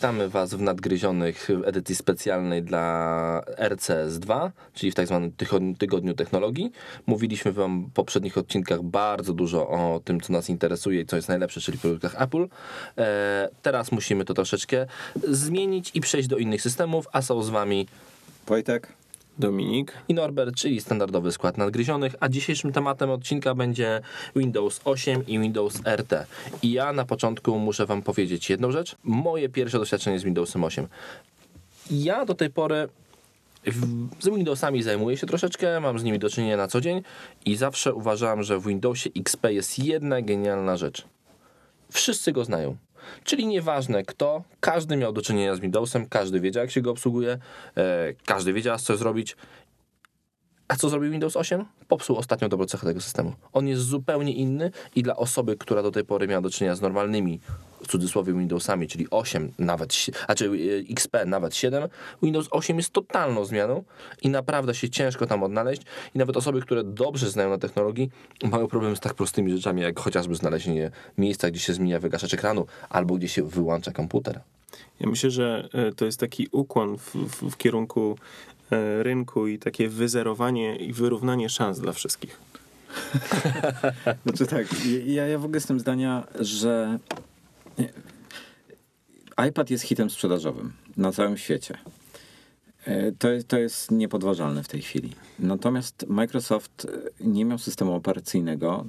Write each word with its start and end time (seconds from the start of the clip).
Witamy 0.00 0.28
Was 0.28 0.54
w 0.54 0.60
nadgryzionych 0.60 1.48
edycji 1.64 1.94
specjalnej 1.94 2.62
dla 2.62 3.42
RCS2, 3.56 4.50
czyli 4.74 4.92
w 4.92 4.94
tak 4.94 5.06
zwanym 5.06 5.32
tygodniu 5.78 6.14
technologii. 6.14 6.72
Mówiliśmy 7.06 7.52
Wam 7.52 7.84
w 7.84 7.92
poprzednich 7.92 8.38
odcinkach 8.38 8.82
bardzo 8.82 9.32
dużo 9.32 9.68
o 9.68 10.00
tym, 10.04 10.20
co 10.20 10.32
nas 10.32 10.48
interesuje 10.48 11.00
i 11.00 11.06
co 11.06 11.16
jest 11.16 11.28
najlepsze, 11.28 11.60
czyli 11.60 11.78
produktach 11.78 12.22
Apple. 12.22 12.48
E, 12.98 13.48
teraz 13.62 13.92
musimy 13.92 14.24
to 14.24 14.34
troszeczkę 14.34 14.86
zmienić 15.28 15.90
i 15.94 16.00
przejść 16.00 16.28
do 16.28 16.36
innych 16.36 16.62
systemów, 16.62 17.06
a 17.12 17.22
są 17.22 17.42
z 17.42 17.50
Wami 17.50 17.86
Wojtek. 18.46 18.88
Dominik 19.38 19.92
i 20.08 20.14
Norbert, 20.14 20.54
czyli 20.54 20.80
standardowy 20.80 21.32
skład 21.32 21.58
nadgryzionych, 21.58 22.14
a 22.20 22.28
dzisiejszym 22.28 22.72
tematem 22.72 23.10
odcinka 23.10 23.54
będzie 23.54 24.00
Windows 24.36 24.80
8 24.84 25.26
i 25.26 25.38
Windows 25.38 25.80
RT. 25.96 26.26
I 26.62 26.72
ja 26.72 26.92
na 26.92 27.04
początku 27.04 27.58
muszę 27.58 27.86
wam 27.86 28.02
powiedzieć 28.02 28.50
jedną 28.50 28.70
rzecz. 28.72 28.96
Moje 29.04 29.48
pierwsze 29.48 29.78
doświadczenie 29.78 30.18
z 30.18 30.22
Windowsem 30.24 30.64
8. 30.64 30.86
Ja 31.90 32.24
do 32.24 32.34
tej 32.34 32.50
pory 32.50 32.88
z 34.20 34.28
Windowsami 34.28 34.82
zajmuję 34.82 35.16
się 35.16 35.26
troszeczkę, 35.26 35.80
mam 35.80 35.98
z 35.98 36.04
nimi 36.04 36.18
do 36.18 36.30
czynienia 36.30 36.56
na 36.56 36.68
co 36.68 36.80
dzień 36.80 37.02
i 37.44 37.56
zawsze 37.56 37.94
uważałem, 37.94 38.42
że 38.42 38.58
w 38.58 38.66
Windowsie 38.66 39.10
XP 39.16 39.44
jest 39.52 39.78
jedna 39.78 40.22
genialna 40.22 40.76
rzecz. 40.76 41.04
Wszyscy 41.92 42.32
go 42.32 42.44
znają. 42.44 42.76
Czyli 43.24 43.46
nieważne 43.46 44.02
kto, 44.02 44.42
każdy 44.60 44.96
miał 44.96 45.12
do 45.12 45.22
czynienia 45.22 45.54
z 45.56 45.60
Windowsem, 45.60 46.06
każdy 46.08 46.40
wiedział 46.40 46.60
jak 46.60 46.70
się 46.70 46.80
go 46.80 46.90
obsługuje, 46.90 47.38
e, 47.76 48.14
każdy 48.26 48.52
wiedział 48.52 48.78
co 48.78 48.96
zrobić. 48.96 49.36
A 50.70 50.76
co 50.76 50.88
zrobił 50.88 51.10
Windows 51.10 51.36
8? 51.36 51.64
Popsuł 51.88 52.16
ostatnią 52.16 52.48
dobrą 52.48 52.66
cechę 52.66 52.86
tego 52.86 53.00
systemu. 53.00 53.32
On 53.52 53.68
jest 53.68 53.82
zupełnie 53.82 54.32
inny 54.32 54.70
i 54.94 55.02
dla 55.02 55.16
osoby, 55.16 55.56
która 55.56 55.82
do 55.82 55.90
tej 55.90 56.04
pory 56.04 56.28
miała 56.28 56.40
do 56.40 56.50
czynienia 56.50 56.76
z 56.76 56.80
normalnymi, 56.80 57.40
w 57.82 57.88
cudzysłowie, 57.88 58.32
Windowsami, 58.32 58.88
czyli 58.88 59.06
8, 59.10 59.52
nawet, 59.58 59.94
znaczy 60.26 60.46
e, 60.46 60.92
XP, 60.92 61.16
nawet 61.26 61.56
7, 61.56 61.88
Windows 62.22 62.48
8 62.50 62.76
jest 62.76 62.90
totalną 62.90 63.44
zmianą 63.44 63.84
i 64.22 64.28
naprawdę 64.28 64.74
się 64.74 64.90
ciężko 64.90 65.26
tam 65.26 65.42
odnaleźć. 65.42 65.82
I 66.14 66.18
nawet 66.18 66.36
osoby, 66.36 66.60
które 66.60 66.84
dobrze 66.84 67.30
znają 67.30 67.50
na 67.50 67.58
technologii, 67.58 68.10
mają 68.42 68.66
problem 68.66 68.96
z 68.96 69.00
tak 69.00 69.14
prostymi 69.14 69.52
rzeczami, 69.52 69.82
jak 69.82 70.00
chociażby 70.00 70.34
znalezienie 70.34 70.90
miejsca, 71.18 71.50
gdzie 71.50 71.60
się 71.60 71.72
zmienia 71.72 72.00
wygaszacz 72.00 72.34
ekranu 72.34 72.66
albo 72.90 73.14
gdzie 73.14 73.28
się 73.28 73.42
wyłącza 73.42 73.92
komputer. 73.92 74.40
Ja 75.00 75.10
myślę, 75.10 75.30
że 75.30 75.68
e, 75.72 75.92
to 75.92 76.04
jest 76.04 76.20
taki 76.20 76.48
ukłon 76.52 76.98
w, 76.98 77.14
w, 77.14 77.50
w 77.50 77.56
kierunku 77.56 78.16
rynku 79.02 79.46
i 79.46 79.58
takie 79.58 79.88
wyzerowanie 79.88 80.76
i 80.76 80.92
wyrównanie 80.92 81.48
szans 81.48 81.80
dla 81.80 81.92
wszystkich. 81.92 82.40
znaczy 84.26 84.46
tak, 84.46 84.66
ja, 85.06 85.26
ja 85.26 85.38
w 85.38 85.44
ogóle 85.44 85.56
jestem 85.56 85.80
zdania, 85.80 86.26
że 86.40 86.98
iPad 89.48 89.70
jest 89.70 89.84
hitem 89.84 90.10
sprzedażowym 90.10 90.72
na 90.96 91.12
całym 91.12 91.36
świecie. 91.36 91.78
E, 92.84 93.12
to, 93.12 93.28
to 93.48 93.58
jest 93.58 93.90
niepodważalne 93.90 94.62
w 94.62 94.68
tej 94.68 94.82
chwili. 94.82 95.12
Natomiast 95.38 96.06
Microsoft 96.08 96.86
nie 97.20 97.44
miał 97.44 97.58
systemu 97.58 97.94
operacyjnego 97.94 98.84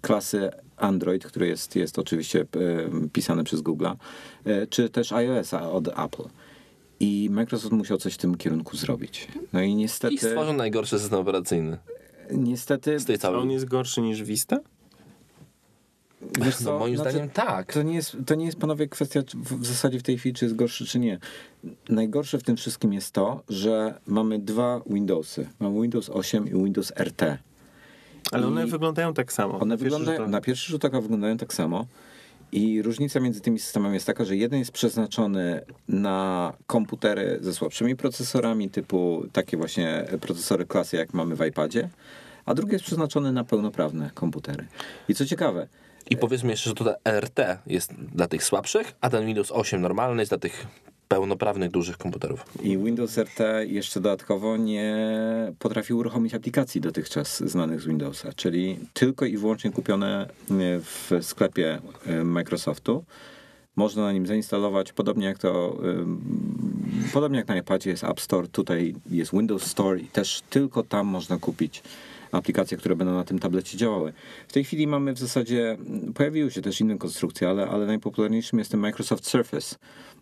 klasy 0.00 0.50
Android, 0.76 1.26
który 1.26 1.46
jest, 1.46 1.76
jest 1.76 1.98
oczywiście 1.98 2.46
pisany 3.12 3.44
przez 3.44 3.60
Google, 3.60 3.86
czy 4.70 4.88
też 4.88 5.12
iOS-a 5.12 5.70
od 5.70 5.88
Apple. 5.88 6.28
I 7.04 7.30
Microsoft 7.30 7.72
musiał 7.72 7.98
coś 7.98 8.14
w 8.14 8.16
tym 8.16 8.34
kierunku 8.34 8.76
zrobić. 8.76 9.28
No 9.52 9.62
i 9.62 9.74
niestety... 9.74 10.14
I 10.14 10.18
stworzył 10.18 10.52
najgorszy 10.54 10.98
system 10.98 11.18
operacyjny. 11.18 11.78
Niestety... 12.30 12.98
Z 12.98 13.04
tej 13.04 13.18
całej... 13.18 13.40
On 13.40 13.50
jest 13.50 13.64
gorszy 13.64 14.00
niż 14.00 14.22
Vista? 14.22 14.58
Wiesz 16.40 16.60
no, 16.60 16.64
co? 16.64 16.72
No, 16.72 16.78
moim 16.78 16.96
znaczy, 16.96 17.10
zdaniem 17.10 17.30
tak. 17.30 17.72
To 17.72 17.82
nie, 17.82 17.94
jest, 17.94 18.16
to 18.26 18.34
nie 18.34 18.46
jest, 18.46 18.58
panowie, 18.58 18.88
kwestia 18.88 19.20
w 19.34 19.66
zasadzie 19.66 19.98
w 19.98 20.02
tej 20.02 20.18
chwili, 20.18 20.34
czy 20.34 20.44
jest 20.44 20.56
gorszy, 20.56 20.86
czy 20.86 20.98
nie. 20.98 21.18
Najgorsze 21.88 22.38
w 22.38 22.42
tym 22.42 22.56
wszystkim 22.56 22.92
jest 22.92 23.10
to, 23.10 23.42
że 23.48 24.00
mamy 24.06 24.38
dwa 24.38 24.80
Windowsy. 24.86 25.48
Mamy 25.60 25.82
Windows 25.82 26.10
8 26.10 26.48
i 26.48 26.64
Windows 26.64 26.92
RT. 26.98 27.38
Ale 28.32 28.42
I 28.42 28.46
one 28.46 28.66
wyglądają 28.66 29.14
tak 29.14 29.32
samo. 29.32 29.60
One 29.60 29.76
wyglądają, 29.76 30.28
na 30.28 30.40
pierwszy 30.40 30.70
rzut 30.70 30.84
oka 30.84 31.00
wyglądają 31.00 31.36
tak 31.36 31.54
samo. 31.54 31.86
I 32.54 32.82
różnica 32.82 33.20
między 33.20 33.40
tymi 33.40 33.58
systemami 33.58 33.94
jest 33.94 34.06
taka, 34.06 34.24
że 34.24 34.36
jeden 34.36 34.58
jest 34.58 34.72
przeznaczony 34.72 35.60
na 35.88 36.52
komputery 36.66 37.38
ze 37.40 37.52
słabszymi 37.52 37.96
procesorami, 37.96 38.70
typu 38.70 39.24
takie 39.32 39.56
właśnie 39.56 40.04
procesory 40.20 40.66
klasy, 40.66 40.96
jak 40.96 41.14
mamy 41.14 41.36
w 41.36 41.46
iPadzie, 41.46 41.88
a 42.44 42.54
drugi 42.54 42.72
jest 42.72 42.84
przeznaczony 42.84 43.32
na 43.32 43.44
pełnoprawne 43.44 44.10
komputery. 44.14 44.66
I 45.08 45.14
co 45.14 45.26
ciekawe, 45.26 45.68
i 46.10 46.16
powiedzmy 46.16 46.50
jeszcze, 46.50 46.70
że 46.70 46.74
tutaj 46.74 46.94
RT 47.20 47.58
jest 47.66 47.94
dla 47.94 48.26
tych 48.26 48.44
słabszych, 48.44 48.92
a 49.00 49.10
ten 49.10 49.26
Windows 49.26 49.52
8 49.52 49.80
normalny 49.80 50.22
jest 50.22 50.30
dla 50.30 50.38
tych 50.38 50.66
pełnoprawnych, 51.08 51.70
dużych 51.70 51.98
komputerów. 51.98 52.44
I 52.62 52.78
Windows 52.78 53.18
RT 53.18 53.40
jeszcze 53.66 54.00
dodatkowo 54.00 54.56
nie 54.56 54.96
potrafił 55.58 55.98
uruchomić 55.98 56.34
aplikacji 56.34 56.80
dotychczas 56.80 57.42
znanych 57.50 57.80
z 57.80 57.86
Windowsa, 57.86 58.32
czyli 58.32 58.78
tylko 58.92 59.24
i 59.24 59.36
wyłącznie 59.36 59.72
kupione 59.72 60.28
w 60.80 61.10
sklepie 61.20 61.78
e, 62.06 62.24
Microsoftu. 62.24 63.04
Można 63.76 64.02
na 64.02 64.12
nim 64.12 64.26
zainstalować, 64.26 64.92
podobnie 64.92 65.26
jak 65.26 65.38
to, 65.38 65.78
podobnie 67.12 67.38
jak 67.38 67.48
na 67.48 67.56
iPadzie 67.56 67.90
jest 67.90 68.04
App 68.04 68.20
Store, 68.20 68.48
tutaj 68.48 68.94
jest 69.10 69.32
Windows 69.32 69.62
Store 69.62 70.00
i 70.00 70.04
też 70.04 70.42
tylko 70.50 70.82
tam 70.82 71.06
można 71.06 71.38
kupić 71.38 71.82
aplikacje, 72.36 72.76
które 72.76 72.96
będą 72.96 73.14
na 73.14 73.24
tym 73.24 73.38
tablecie 73.38 73.78
działały. 73.78 74.12
W 74.48 74.52
tej 74.52 74.64
chwili 74.64 74.86
mamy 74.86 75.12
w 75.12 75.18
zasadzie, 75.18 75.78
pojawiły 76.14 76.50
się 76.50 76.62
też 76.62 76.80
inne 76.80 76.98
konstrukcje, 76.98 77.48
ale, 77.48 77.68
ale 77.68 77.86
najpopularniejszym 77.86 78.58
jest 78.58 78.70
ten 78.70 78.80
Microsoft 78.80 79.26
Surface. 79.26 79.76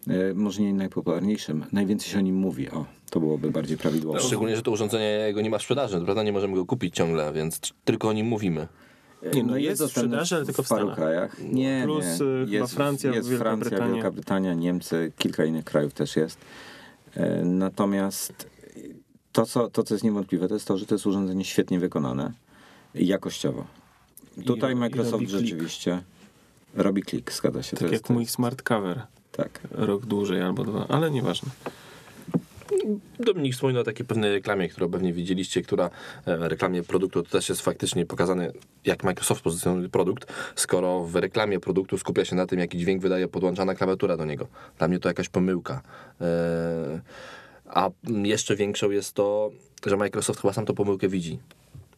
E, 0.08 0.34
może 0.34 0.62
nie 0.62 0.74
najpopularniejszym, 0.74 1.64
najwięcej 1.72 2.10
się 2.10 2.18
o 2.18 2.20
nim 2.20 2.36
mówi. 2.36 2.70
O, 2.70 2.84
to 3.10 3.20
byłoby 3.20 3.50
bardziej 3.50 3.78
prawidłowo. 3.78 4.18
No, 4.18 4.24
szczególnie, 4.24 4.56
że 4.56 4.62
to 4.62 4.70
urządzenie 4.70 5.04
jego 5.04 5.40
nie 5.40 5.50
ma 5.50 5.58
sprzedaży, 5.58 6.00
prawda? 6.00 6.22
Nie 6.22 6.32
możemy 6.32 6.54
go 6.54 6.66
kupić 6.66 6.94
ciągle, 6.94 7.32
więc 7.32 7.60
tylko 7.84 8.08
o 8.08 8.12
nim 8.12 8.26
mówimy. 8.26 8.68
Nie, 9.34 9.42
no 9.42 9.56
jest, 9.56 9.80
jest 9.80 9.92
sprzedaży, 9.92 10.36
ale 10.36 10.44
tylko 10.46 10.62
w, 10.62 10.66
w 10.66 10.68
paru 10.68 10.94
krajach. 10.94 11.36
Nie, 11.52 11.82
Plus 11.84 12.04
nie. 12.46 12.52
Jest, 12.58 12.74
Francja, 12.74 13.14
jest 13.14 13.28
Wielka, 13.28 13.44
Francja 13.44 13.70
Brytania. 13.70 13.94
Wielka 13.94 14.10
Brytania, 14.10 14.54
Niemcy, 14.54 15.12
kilka 15.18 15.44
innych 15.44 15.64
krajów 15.64 15.94
też 15.94 16.16
jest. 16.16 16.38
E, 17.14 17.44
natomiast 17.44 18.51
to 19.32 19.46
co, 19.46 19.70
to, 19.70 19.82
co 19.82 19.94
jest 19.94 20.04
niewątpliwe, 20.04 20.48
to 20.48 20.54
jest 20.54 20.66
to, 20.66 20.78
że 20.78 20.86
to 20.86 20.94
jest 20.94 21.06
urządzenie 21.06 21.44
świetnie 21.44 21.80
wykonane 21.80 22.32
i 22.94 23.06
jakościowo. 23.06 23.64
Tutaj 24.46 24.72
I, 24.72 24.76
Microsoft 24.76 25.22
i 25.22 25.28
rzeczywiście 25.28 25.90
klik. 25.90 26.84
robi 26.84 27.02
klik, 27.02 27.32
zgadza 27.32 27.62
się. 27.62 27.76
Tak 27.76 27.82
jak 27.82 27.92
jest, 27.92 28.10
mój 28.10 28.26
smart 28.26 28.62
cover. 28.62 29.02
Tak. 29.32 29.60
Rok 29.70 30.06
dłużej 30.06 30.42
albo 30.42 30.64
dwa, 30.64 30.86
ale 30.88 31.10
nieważne. 31.10 31.50
Dominik 33.20 33.54
wspominał 33.54 33.82
o 33.82 33.84
takiej 33.84 34.06
pewnej 34.06 34.32
reklamie, 34.32 34.68
którą 34.68 34.90
pewnie 34.90 35.12
widzieliście, 35.12 35.62
która 35.62 35.90
e, 36.26 36.48
reklamie 36.48 36.82
produktu 36.82 37.22
to 37.22 37.30
też 37.30 37.48
jest 37.48 37.60
faktycznie 37.60 38.06
pokazane, 38.06 38.52
jak 38.84 39.04
Microsoft 39.04 39.42
pozycjonuje 39.42 39.88
produkt, 39.88 40.32
skoro 40.56 41.04
w 41.04 41.16
reklamie 41.16 41.60
produktu 41.60 41.98
skupia 41.98 42.24
się 42.24 42.36
na 42.36 42.46
tym, 42.46 42.58
jaki 42.58 42.78
dźwięk 42.78 43.02
wydaje 43.02 43.28
podłączana 43.28 43.74
klawiatura 43.74 44.16
do 44.16 44.24
niego. 44.24 44.46
Dla 44.78 44.88
mnie 44.88 44.98
to 44.98 45.08
jakaś 45.08 45.28
pomyłka. 45.28 45.82
Eee 46.20 47.00
a 47.74 47.90
jeszcze 48.06 48.56
większą 48.56 48.90
jest 48.90 49.14
to, 49.14 49.50
że 49.86 49.96
Microsoft 49.96 50.40
chyba 50.40 50.52
sam 50.52 50.66
tą 50.66 50.74
pomyłkę 50.74 51.08
widzi. 51.08 51.38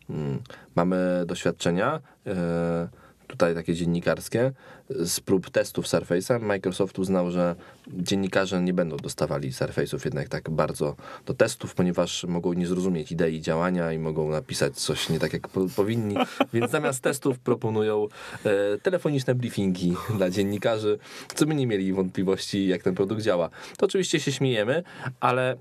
Hmm. 0.09 0.38
Mamy 0.75 1.25
doświadczenia, 1.26 2.00
e, 2.26 2.88
tutaj 3.26 3.55
takie 3.55 3.75
dziennikarskie, 3.75 4.53
z 4.91 5.21
prób 5.21 5.50
testów 5.50 5.87
Surface'a. 5.87 6.41
Microsoft 6.41 6.99
uznał, 6.99 7.31
że 7.31 7.55
dziennikarze 7.88 8.62
nie 8.62 8.73
będą 8.73 8.97
dostawali 8.97 9.53
Surface'ów 9.53 10.05
jednak 10.05 10.29
tak 10.29 10.50
bardzo 10.50 10.97
do 11.26 11.35
testów, 11.35 11.75
ponieważ 11.75 12.25
mogą 12.25 12.53
nie 12.53 12.67
zrozumieć 12.67 13.12
idei 13.12 13.41
działania 13.41 13.93
i 13.93 13.99
mogą 13.99 14.31
napisać 14.31 14.76
coś 14.76 15.09
nie 15.09 15.19
tak, 15.19 15.32
jak 15.32 15.49
powinni. 15.76 16.17
Więc 16.53 16.71
zamiast 16.71 17.03
testów 17.03 17.38
proponują 17.38 18.09
e, 18.44 18.79
telefoniczne 18.79 19.35
briefingi 19.35 19.94
dla 20.17 20.31
dziennikarzy, 20.31 20.99
co 21.35 21.47
by 21.47 21.55
nie 21.55 21.67
mieli 21.67 21.93
wątpliwości, 21.93 22.69
jak 22.69 22.82
ten 22.82 22.94
produkt 22.94 23.23
działa. 23.23 23.50
To 23.76 23.87
oczywiście 23.87 24.21
się 24.21 24.32
śmiejemy, 24.32 24.82
ale 25.21 25.56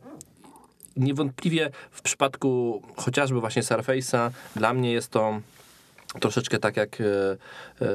niewątpliwie 0.98 1.72
w 1.92 2.02
przypadku 2.02 2.82
chociażby 2.96 3.40
właśnie 3.40 3.62
Surface'a 3.62 4.32
dla 4.56 4.74
mnie 4.74 4.92
jest 4.92 5.10
to 5.12 5.42
troszeczkę 6.20 6.60
tak 6.60 6.78
jak 6.78 7.02
e, 7.02 7.06
e, 7.82 7.88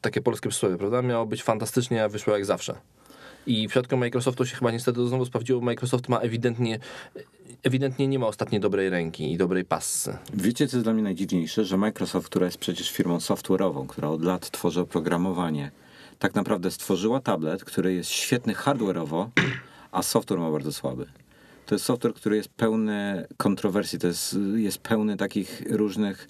takie 0.00 0.20
polskie 0.20 0.48
przysłowie, 0.48 0.76
prawda? 0.76 1.02
Miało 1.02 1.26
być 1.26 1.42
fantastycznie, 1.42 2.04
a 2.04 2.08
wyszło 2.08 2.32
jak 2.32 2.44
zawsze. 2.44 2.74
I 3.46 3.68
w 3.68 3.70
przypadku 3.70 3.96
Microsoftu 3.96 4.46
się 4.46 4.56
chyba 4.56 4.70
niestety 4.70 5.08
znowu 5.08 5.24
sprawdziło, 5.24 5.60
Microsoft 5.60 6.08
ma 6.08 6.18
ewidentnie, 6.18 6.78
ewidentnie 7.62 8.08
nie 8.08 8.18
ma 8.18 8.26
ostatniej 8.26 8.60
dobrej 8.60 8.90
ręki 8.90 9.32
i 9.32 9.36
dobrej 9.36 9.64
passy. 9.64 10.16
Wiecie, 10.34 10.68
co 10.68 10.76
jest 10.76 10.86
dla 10.86 10.92
mnie 10.92 11.02
najdziwniejsze? 11.02 11.64
Że 11.64 11.76
Microsoft, 11.76 12.26
która 12.26 12.46
jest 12.46 12.58
przecież 12.58 12.90
firmą 12.90 13.18
software'ową, 13.18 13.86
która 13.86 14.08
od 14.08 14.22
lat 14.22 14.50
tworzy 14.50 14.80
oprogramowanie, 14.80 15.70
tak 16.18 16.34
naprawdę 16.34 16.70
stworzyła 16.70 17.20
tablet, 17.20 17.64
który 17.64 17.94
jest 17.94 18.10
świetny 18.10 18.54
hardware'owo, 18.54 19.26
a 19.92 20.02
software 20.02 20.40
ma 20.40 20.50
bardzo 20.50 20.72
słaby. 20.72 21.06
To 21.66 21.74
jest 21.74 21.84
software, 21.84 22.14
który 22.14 22.36
jest 22.36 22.48
pełny 22.48 23.26
kontrowersji, 23.36 23.98
to 23.98 24.06
jest, 24.06 24.38
jest 24.56 24.78
pełny 24.78 25.16
takich 25.16 25.62
różnych 25.70 26.28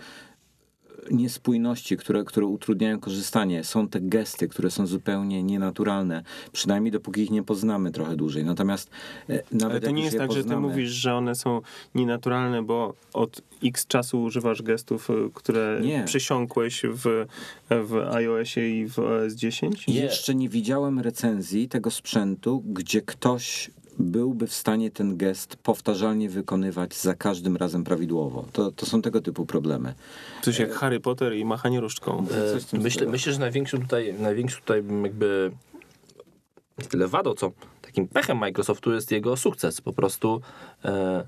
niespójności, 1.10 1.96
które, 1.96 2.24
które 2.24 2.46
utrudniają 2.46 3.00
korzystanie. 3.00 3.64
Są 3.64 3.88
te 3.88 4.00
gesty, 4.00 4.48
które 4.48 4.70
są 4.70 4.86
zupełnie 4.86 5.42
nienaturalne, 5.42 6.22
przynajmniej 6.52 6.92
dopóki 6.92 7.20
ich 7.20 7.30
nie 7.30 7.42
poznamy 7.42 7.90
trochę 7.90 8.16
dłużej. 8.16 8.44
Natomiast 8.44 8.90
e, 9.30 9.42
nawet 9.52 9.70
Ale 9.76 9.80
to 9.80 9.90
nie 9.90 10.02
jest 10.02 10.14
je 10.14 10.20
tak, 10.20 10.32
że 10.32 10.42
ty 10.42 10.48
poznamy- 10.48 10.68
mówisz, 10.68 10.90
że 10.90 11.14
one 11.14 11.34
są 11.34 11.60
nienaturalne, 11.94 12.62
bo 12.62 12.94
od 13.12 13.42
x 13.64 13.86
czasu 13.86 14.22
używasz 14.22 14.62
gestów, 14.62 15.10
y, 15.10 15.12
które 15.34 15.80
Nie. 15.82 16.02
przysiąkłeś 16.06 16.82
w, 16.92 17.26
w 17.70 17.94
iOSie 18.14 18.68
i 18.68 18.86
w 18.88 18.98
OS 18.98 19.34
10? 19.34 19.86
Nie. 19.86 19.94
Jeszcze 19.94 20.34
nie 20.34 20.48
widziałem 20.48 21.00
recenzji 21.00 21.68
tego 21.68 21.90
sprzętu, 21.90 22.62
gdzie 22.66 23.02
ktoś 23.02 23.70
byłby 23.98 24.46
w 24.46 24.54
stanie 24.54 24.90
ten 24.90 25.16
gest 25.16 25.56
powtarzalnie 25.56 26.28
wykonywać 26.28 26.96
za 26.96 27.14
każdym 27.14 27.56
razem 27.56 27.84
prawidłowo. 27.84 28.44
To, 28.52 28.72
to 28.72 28.86
są 28.86 29.02
tego 29.02 29.20
typu 29.20 29.46
problemy. 29.46 29.94
Coś 30.42 30.58
jak 30.58 30.72
Harry 30.72 31.00
Potter 31.00 31.36
i 31.36 31.44
machanie 31.44 31.80
różdżką. 31.80 32.26
Tym 32.70 32.80
E, 32.80 32.82
Myślę, 32.82 33.06
myślę, 33.06 33.32
że 33.32 33.38
największym 33.38 33.82
tutaj, 33.82 34.14
największym 34.18 34.60
tutaj 34.60 34.82
jakby 35.02 35.50
nie 36.78 36.84
tyle 36.84 37.08
wadą, 37.08 37.34
co 37.34 37.52
takim 37.82 38.08
pechem 38.08 38.38
Microsoftu 38.38 38.92
jest 38.92 39.10
jego 39.10 39.36
sukces. 39.36 39.80
Po 39.80 39.92
prostu 39.92 40.40
e, 40.84 41.24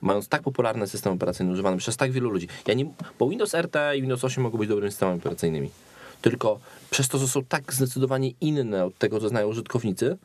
mając 0.00 0.28
tak 0.28 0.42
popularny 0.42 0.86
system 0.86 1.12
operacyjny 1.12 1.52
używany 1.52 1.76
przez 1.76 1.96
tak 1.96 2.12
wielu 2.12 2.30
ludzi. 2.30 2.48
Ja 2.66 2.74
nie, 2.74 2.86
bo 3.18 3.28
Windows 3.28 3.54
RT 3.54 3.76
i 3.96 4.00
Windows 4.00 4.24
8 4.24 4.42
mogą 4.42 4.58
być 4.58 4.68
dobrymi 4.68 4.90
systemami 4.90 5.18
operacyjnymi. 5.18 5.70
Tylko 6.22 6.60
przez 6.90 7.08
to, 7.08 7.18
że 7.18 7.28
są 7.28 7.44
tak 7.44 7.72
zdecydowanie 7.72 8.30
inne 8.40 8.84
od 8.84 8.98
tego, 8.98 9.20
co 9.20 9.28
znają 9.28 9.48
użytkownicy, 9.48 10.10
e, 10.10 10.16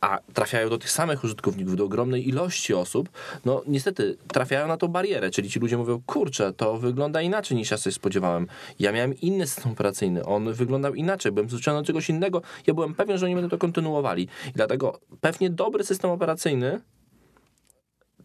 a 0.00 0.18
trafiają 0.34 0.68
do 0.68 0.78
tych 0.78 0.90
samych 0.90 1.24
użytkowników, 1.24 1.76
do 1.76 1.84
ogromnej 1.84 2.28
ilości 2.28 2.74
osób, 2.74 3.08
no 3.44 3.62
niestety 3.66 4.16
trafiają 4.32 4.68
na 4.68 4.76
tą 4.76 4.88
barierę, 4.88 5.30
czyli 5.30 5.50
ci 5.50 5.60
ludzie 5.60 5.76
mówią, 5.76 6.02
kurczę, 6.06 6.52
to 6.52 6.78
wygląda 6.78 7.22
inaczej 7.22 7.56
niż 7.56 7.70
ja 7.70 7.76
sobie 7.76 7.94
spodziewałem. 7.94 8.46
Ja 8.78 8.92
miałem 8.92 9.20
inny 9.20 9.46
system 9.46 9.72
operacyjny, 9.72 10.24
on 10.24 10.52
wyglądał 10.52 10.94
inaczej, 10.94 11.32
byłem 11.32 11.46
przyzwyczajony 11.46 11.82
do 11.82 11.86
czegoś 11.86 12.10
innego, 12.10 12.42
ja 12.66 12.74
byłem 12.74 12.94
pewien, 12.94 13.18
że 13.18 13.26
oni 13.26 13.34
będą 13.34 13.50
to 13.50 13.58
kontynuowali. 13.58 14.28
I 14.48 14.52
dlatego 14.52 15.00
pewnie 15.20 15.50
dobry 15.50 15.84
system 15.84 16.10
operacyjny 16.10 16.80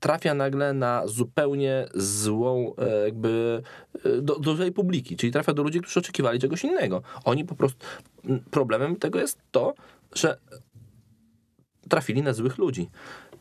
trafia 0.03 0.33
nagle 0.33 0.73
na 0.73 1.07
zupełnie 1.07 1.85
złą 1.95 2.75
e, 2.77 3.05
jakby 3.05 3.63
e, 4.05 4.21
do, 4.21 4.39
do 4.39 4.55
złej 4.55 4.71
publiki, 4.71 5.17
czyli 5.17 5.31
trafia 5.31 5.53
do 5.53 5.63
ludzi, 5.63 5.81
którzy 5.81 5.99
oczekiwali 5.99 6.39
czegoś 6.39 6.63
innego. 6.63 7.01
Oni 7.25 7.45
po 7.45 7.55
prostu 7.55 7.85
problemem 8.51 8.95
tego 8.95 9.19
jest 9.19 9.37
to, 9.51 9.73
że 10.15 10.37
trafili 11.93 12.21
na 12.23 12.33
złych 12.33 12.57
ludzi. 12.57 12.89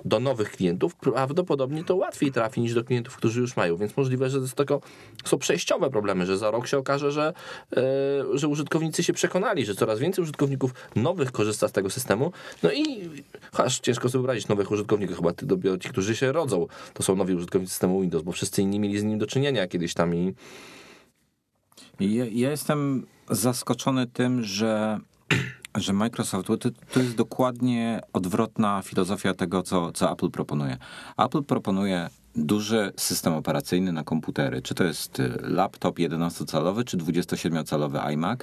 Do 0.04 0.20
nowych 0.20 0.50
klientów 0.50 0.94
prawdopodobnie 0.94 1.84
to 1.84 1.96
łatwiej 1.96 2.32
trafi 2.32 2.60
niż 2.60 2.74
do 2.74 2.84
klientów, 2.84 3.16
którzy 3.16 3.40
już 3.40 3.56
mają, 3.56 3.76
więc 3.76 3.96
możliwe, 3.96 4.30
że 4.30 4.40
to 4.40 4.56
tylko, 4.56 4.80
są 5.24 5.38
przejściowe 5.38 5.90
problemy, 5.90 6.26
że 6.26 6.38
za 6.38 6.50
rok 6.50 6.66
się 6.66 6.78
okaże, 6.78 7.12
że, 7.12 7.32
e, 7.76 7.82
że 8.34 8.48
użytkownicy 8.48 9.02
się 9.02 9.12
przekonali, 9.12 9.64
że 9.64 9.74
coraz 9.74 9.98
więcej 9.98 10.22
użytkowników 10.22 10.74
nowych 10.96 11.32
korzysta 11.32 11.68
z 11.68 11.72
tego 11.72 11.90
systemu. 11.90 12.32
No 12.62 12.72
i 12.72 13.10
aż 13.52 13.80
ciężko 13.80 14.08
sobie 14.08 14.12
wyobrazić 14.12 14.48
nowych 14.48 14.70
użytkowników, 14.70 15.16
chyba 15.16 15.32
dopiero 15.42 15.78
ci, 15.78 15.88
którzy 15.88 16.16
się 16.16 16.32
rodzą, 16.32 16.66
to 16.94 17.02
są 17.02 17.16
nowi 17.16 17.34
użytkownicy 17.34 17.72
systemu 17.72 18.00
Windows, 18.00 18.24
bo 18.24 18.32
wszyscy 18.32 18.62
inni 18.62 18.80
mieli 18.80 18.98
z 18.98 19.02
nim 19.02 19.18
do 19.18 19.26
czynienia 19.26 19.68
kiedyś 19.68 19.94
tam 19.94 20.14
i 20.14 20.34
Ja, 22.00 22.24
ja 22.32 22.50
jestem 22.50 23.06
zaskoczony 23.30 24.06
tym, 24.06 24.42
że, 24.42 24.98
że 25.74 25.92
Microsoft, 25.92 26.46
to, 26.46 26.56
to 26.92 27.00
jest 27.00 27.16
dokładnie 27.16 28.00
odwrotna 28.12 28.82
filozofia 28.82 29.34
tego, 29.34 29.62
co, 29.62 29.92
co 29.92 30.12
Apple 30.12 30.30
proponuje. 30.30 30.76
Apple 31.16 31.42
proponuje 31.42 32.10
duży 32.36 32.92
system 32.96 33.32
operacyjny 33.32 33.92
na 33.92 34.04
komputery. 34.04 34.62
Czy 34.62 34.74
to 34.74 34.84
jest 34.84 35.20
y, 35.20 35.38
laptop 35.42 35.98
11-calowy, 35.98 36.84
czy 36.84 36.96
27-calowy 36.96 38.12
iMac, 38.12 38.40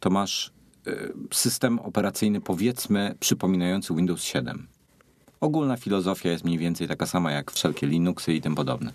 to 0.00 0.10
masz 0.10 0.52
y, 0.86 1.12
system 1.30 1.78
operacyjny 1.78 2.40
powiedzmy 2.40 3.14
przypominający 3.20 3.94
Windows 3.94 4.22
7. 4.22 4.66
Ogólna 5.40 5.76
filozofia 5.76 6.30
jest 6.30 6.44
mniej 6.44 6.58
więcej 6.58 6.88
taka 6.88 7.06
sama 7.06 7.32
jak 7.32 7.50
wszelkie 7.50 7.86
Linuxy 7.86 8.34
i 8.34 8.40
tym 8.40 8.54
podobne. 8.54 8.92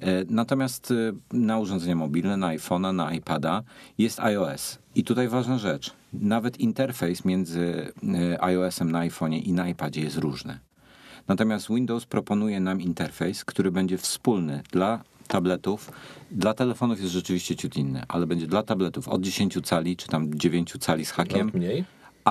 E, 0.00 0.24
Natomiast 0.30 0.90
y, 0.90 1.14
na 1.32 1.58
urządzenia 1.58 1.96
mobilne, 1.96 2.36
na 2.36 2.46
iPhone'a, 2.48 2.94
na 2.94 3.12
iPada 3.12 3.62
jest 3.98 4.20
iOS. 4.20 4.78
I 4.94 5.04
tutaj 5.04 5.28
ważna 5.28 5.58
rzecz. 5.58 5.97
Nawet 6.12 6.60
interfejs 6.60 7.24
między 7.24 7.92
y, 8.32 8.42
iOS-em 8.42 8.90
na 8.90 9.08
iPhone'ie 9.08 9.42
i 9.42 9.52
na 9.52 9.68
iPadzie 9.68 10.00
jest 10.00 10.16
różny. 10.16 10.58
Natomiast 11.28 11.68
Windows 11.68 12.06
proponuje 12.06 12.60
nam 12.60 12.80
interfejs, 12.80 13.44
który 13.44 13.70
będzie 13.70 13.98
wspólny 13.98 14.62
dla 14.72 15.02
tabletów. 15.28 15.92
Dla 16.30 16.54
telefonów 16.54 17.00
jest 17.00 17.12
rzeczywiście 17.12 17.56
ciut 17.56 17.76
inny, 17.76 18.02
ale 18.08 18.26
będzie 18.26 18.46
dla 18.46 18.62
tabletów 18.62 19.08
od 19.08 19.22
10 19.22 19.58
cali, 19.62 19.96
czy 19.96 20.06
tam 20.08 20.34
9 20.34 20.76
cali 20.80 21.04
z 21.04 21.10
hakiem, 21.10 21.38
nawet 21.38 21.54
mniej. 21.54 21.84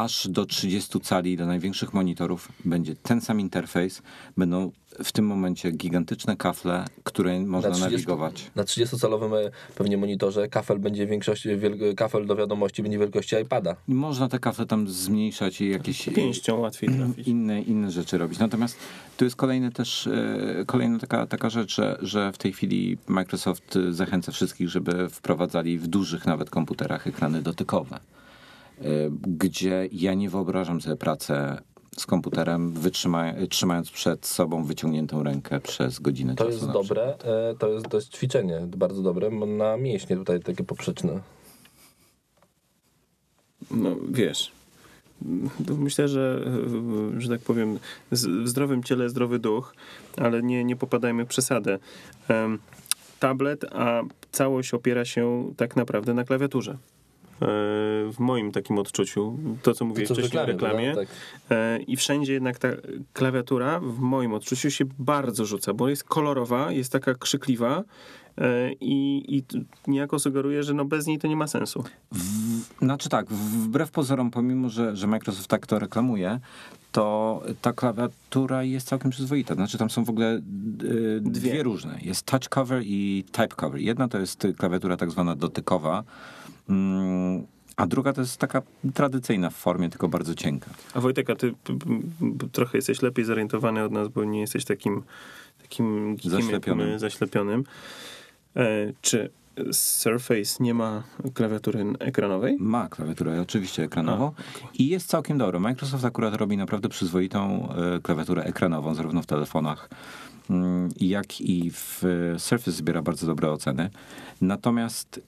Aż 0.04 0.28
do 0.28 0.46
30 0.46 1.00
cali 1.00 1.38
do 1.38 1.46
największych 1.46 1.94
monitorów 1.94 2.50
będzie 2.66 2.96
ten 2.96 3.22
sam 3.22 3.40
interfejs. 3.40 4.02
Będą 4.38 4.72
w 5.04 5.12
tym 5.12 5.26
momencie 5.28 5.72
gigantyczne 5.72 6.38
kafle, 6.38 6.86
które 7.04 7.40
można 7.40 7.78
nawigować. 7.78 8.52
Na 8.56 8.64
30-calowym 8.64 9.34
e, 9.36 9.52
pewnie 9.76 9.98
monitorze 9.98 10.48
kafel 10.48 10.80
będzie 10.80 11.08
większość, 11.08 11.46
wiel- 11.48 11.96
kafel 11.96 12.26
do 12.26 12.36
wiadomości 12.36 12.84
będzie 12.84 12.98
wielkości 13.00 13.36
iPada. 13.44 13.76
I 13.88 13.94
można 13.94 14.28
te 14.30 14.40
kafle 14.40 14.66
tam 14.66 14.88
zmniejszać 14.88 15.62
i 15.62 15.70
jakieś 15.70 16.06
Pięścią 16.16 16.60
łatwiej 16.60 16.90
trafić. 16.90 17.28
inne, 17.28 17.62
inne 17.62 17.92
rzeczy 17.92 18.18
robić. 18.18 18.40
Natomiast 18.40 18.78
tu 19.18 19.26
jest 19.26 19.36
kolejny 19.36 19.72
też, 19.72 20.08
e, 20.08 20.64
kolejna 20.66 21.00
taka, 21.00 21.28
taka 21.28 21.50
rzecz, 21.50 21.76
że, 21.76 21.98
że 22.02 22.32
w 22.32 22.38
tej 22.38 22.54
chwili 22.54 22.98
Microsoft 23.08 23.76
e, 23.76 23.94
zachęca 23.94 24.32
wszystkich, 24.32 24.70
żeby 24.70 25.10
wprowadzali 25.10 25.78
w 25.80 25.88
dużych 25.88 26.26
nawet 26.26 26.50
komputerach 26.50 27.08
ekrany 27.08 27.42
dotykowe. 27.42 28.00
E, 28.81 28.84
Gdzie 29.27 29.89
ja 29.91 30.13
nie 30.13 30.29
wyobrażam 30.29 30.81
sobie 30.81 30.96
pracę 30.96 31.62
z 31.98 32.05
komputerem, 32.05 32.72
wytrzyma, 32.74 33.34
trzymając 33.50 33.91
przed 33.91 34.25
sobą 34.25 34.63
wyciągniętą 34.63 35.24
rękę 35.24 35.60
przez 35.60 36.00
godzinę 36.00 36.36
To 36.36 36.46
jest 36.50 36.67
dobre, 36.72 37.03
e, 37.24 37.55
to 37.60 37.67
jest, 37.67 37.93
jest 37.93 38.10
ćwiczenie, 38.13 38.60
bardzo 38.77 39.01
dobre 39.01 39.29
na 39.29 39.77
mięśnie 39.77 40.15
tutaj 40.17 40.39
takie 40.39 40.63
poprzeczne. 40.63 41.19
No 43.72 43.96
wiesz. 44.10 44.51
Myślę, 45.77 46.07
że, 46.07 46.46
że 47.17 47.29
tak 47.29 47.41
powiem, 47.41 47.79
z- 48.12 48.27
w 48.43 48.48
zdrowym 48.48 48.84
ciele 48.84 49.10
zdrowy 49.10 49.39
duch, 49.39 49.75
ale 50.17 50.43
nie, 50.43 50.63
nie 50.63 50.75
popadajmy 50.75 51.25
w 51.25 51.27
przesadę. 51.27 51.79
Tablet, 53.19 53.65
a 53.74 54.01
całość 54.31 54.74
opiera 54.74 55.05
się 55.05 55.53
tak 55.57 55.75
naprawdę 55.75 56.13
na 56.13 56.24
klawiaturze. 56.24 56.77
E, 57.41 57.46
W 58.12 58.20
moim 58.20 58.51
takim 58.51 58.77
odczuciu, 58.77 59.38
to 59.63 59.74
co 59.74 59.86
mówiłeś 59.86 60.08
co 60.08 60.15
w 60.15 60.17
wcześniej 60.17 60.46
w 60.46 60.48
reklamie, 60.48 60.94
prawda? 60.94 61.01
Tak. 61.01 61.58
E, 61.58 61.79
I 61.79 61.96
wszędzie 61.96 62.34
jednak 62.34 62.60
ta 62.60 62.67
klawiatura, 63.13 63.79
w 63.79 64.00
moim 64.00 64.34
odczuciu, 64.34 64.72
się 64.72 64.86
bardzo 65.00 65.46
rzuca, 65.46 65.74
bo 65.74 65.89
jest 65.89 66.03
kolorowa, 66.03 66.72
jest 66.72 66.91
taka 66.91 67.13
krzykliwa 67.13 67.84
e, 68.38 68.72
i, 68.74 69.24
i 69.38 69.44
niejako 69.88 70.20
sugeruje, 70.20 70.63
że 70.63 70.74
no 70.74 70.86
bez 70.86 71.08
niej 71.08 71.20
to 71.20 71.27
nie 71.27 71.36
ma 71.36 71.48
sensu. 71.48 71.84
Znaczy 72.82 73.10
tak, 73.10 73.29
wbrew 73.29 73.91
pozorom, 73.91 74.32
pomimo, 74.32 74.70
że, 74.70 74.96
że 74.96 75.08
Microsoft 75.08 75.48
tak 75.48 75.67
to 75.67 75.79
reklamuje, 75.79 76.39
to 76.91 77.41
ta 77.62 77.74
klawiatura 77.74 78.63
jest 78.63 78.88
całkiem 78.88 79.12
przyzwoita. 79.12 79.56
Znaczy 79.56 79.77
tam 79.77 79.89
są 79.89 80.03
w 80.03 80.10
ogóle 80.10 80.39
dwie. 80.41 81.20
Dwie. 81.22 81.63
różne. 81.63 82.00
Jest 82.01 82.25
touch 82.25 82.50
cover 82.50 82.82
i 82.86 83.25
type 83.32 83.48
cover. 83.48 83.82
Jedna 83.82 84.08
to 84.08 84.20
jest 84.20 84.48
klawiatura 84.58 84.98
tak 84.98 85.12
zwana 85.12 85.36
dotykowa, 85.36 86.03
a 87.77 87.88
druga 87.88 88.13
to 88.13 88.21
jest 88.21 88.38
taka 88.38 88.62
tradycyjna 88.93 89.50
w 89.50 89.55
formie, 89.55 89.89
tylko 89.89 90.07
bardzo 90.07 90.36
cienka. 90.36 90.71
A 90.93 91.01
Wojtek, 91.01 91.29
a 91.29 91.36
ty 91.36 91.53
trochę 92.51 92.77
jesteś 92.77 93.01
lepiej 93.01 93.25
zorientowany 93.25 93.83
od 93.83 93.91
nas, 93.91 94.07
bo 94.07 94.24
nie 94.24 94.39
jesteś 94.39 94.65
takim, 94.65 95.03
takim 95.62 96.15
geekiem 96.15 96.31
Zaślepionym. 96.31 96.88
my, 96.88 97.00
zaślepionym. 97.00 97.63
E, 98.55 98.93
czy 99.01 99.29
Surface 99.71 100.63
nie 100.63 100.74
ma 100.74 101.03
klawiatury 101.33 101.86
ekranowej? 102.00 102.57
Ma 102.59 102.89
klawiaturę 102.89 103.41
oczywiście 103.41 103.83
ekranową 103.83 104.25
A, 104.25 104.27
okej. 104.27 104.69
i 104.74 104.88
jest 104.88 105.07
całkiem 105.07 105.38
dobra. 105.38 105.59
Microsoft 105.59 106.05
akurat 106.05 106.36
robi 106.36 106.57
naprawdę 106.57 106.89
przyzwoitą 106.89 107.69
e, 107.95 108.00
klawiaturę 108.00 108.43
ekranową, 108.43 108.93
zarówno 108.95 109.21
w 109.21 109.25
telefonach, 109.25 109.89
mm, 110.50 110.89
jak 111.00 111.41
i 111.41 111.71
w 111.71 112.03
e, 112.36 112.39
Surface 112.39 112.71
zbiera 112.71 113.01
bardzo 113.01 113.27
dobre 113.27 113.51
oceny. 113.51 113.89
Natomiast 114.41 115.21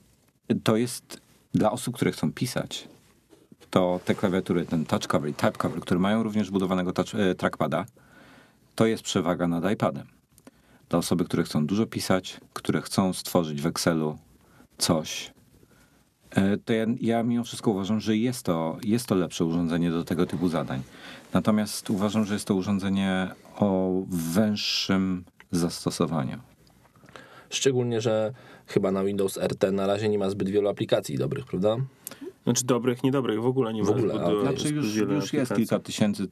to 0.63 0.77
jest 0.77 1.21
dla 1.53 1.71
osób, 1.71 1.95
które 1.95 2.11
chcą 2.11 2.33
pisać, 2.33 2.87
to 3.69 3.99
te 4.05 4.15
klawiatury, 4.15 4.65
ten 4.65 4.85
touch 4.85 5.07
cover 5.07 5.29
i 5.29 5.33
type 5.33 5.51
cover, 5.51 5.79
które 5.79 5.99
mają 5.99 6.23
również 6.23 6.51
budowanego 6.51 6.93
touch, 6.93 7.15
e, 7.15 7.35
trackpada, 7.35 7.85
to 8.75 8.85
jest 8.85 9.03
przewaga 9.03 9.47
nad 9.47 9.71
iPadem. 9.71 10.07
Dla 10.89 10.99
osoby, 10.99 11.25
które 11.25 11.43
chcą 11.43 11.65
dużo 11.65 11.85
pisać, 11.85 12.39
które 12.53 12.81
chcą 12.81 13.13
stworzyć 13.13 13.61
w 13.61 13.65
Excelu 13.65 14.17
coś, 14.77 15.31
E, 16.29 16.57
to 16.57 16.73
ja, 16.73 16.85
ja 17.01 17.23
mimo 17.23 17.43
wszystko 17.43 17.71
uważam, 17.71 17.99
że 17.99 18.17
jest 18.17 18.45
to, 18.45 18.77
jest 18.83 19.07
to 19.07 19.15
lepsze 19.15 19.45
urządzenie 19.45 19.91
do 19.91 20.03
tego 20.03 20.25
typu 20.25 20.49
zadań. 20.49 20.81
Natomiast 21.33 21.89
uważam, 21.89 22.25
że 22.25 22.33
jest 22.33 22.47
to 22.47 22.55
urządzenie 22.55 23.27
o 23.55 23.91
węższym 24.09 25.25
zastosowaniu. 25.51 26.39
Szczególnie, 27.49 28.01
że 28.01 28.33
chyba 28.67 28.91
na 28.91 29.03
Windows 29.03 29.37
RT 29.37 29.71
na 29.71 29.87
razie 29.87 30.09
nie 30.09 30.17
ma 30.17 30.29
zbyt 30.29 30.49
wielu 30.49 30.69
aplikacji 30.69 31.17
dobrych, 31.17 31.45
prawda? 31.45 31.77
Znaczy 32.43 32.65
dobrych, 32.65 33.03
niedobrych, 33.03 33.41
w 33.41 33.45
ogóle 33.45 33.73
nie 33.73 33.83
W 33.83 33.85
ma. 33.85 33.91
ogóle, 33.91 34.09
zbyt 34.13 34.21
a- 34.25 34.29
dużo- 34.29 34.41
Znaczy 34.41 34.59
zbyt 34.59 34.75
już, 34.75 34.93
wiele 34.93 35.13
już 35.13 35.33
jest 35.33 35.53
kilka 35.55 35.79
tysięcy, 35.79 36.23
y, 36.23 36.27